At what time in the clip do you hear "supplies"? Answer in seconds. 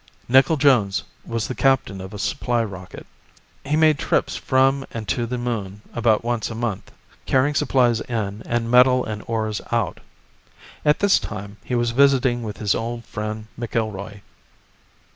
7.53-8.01